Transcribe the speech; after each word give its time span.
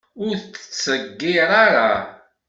Ur 0.25 0.33
t-ttḍeggir 0.39 1.49
ara! 1.65 1.91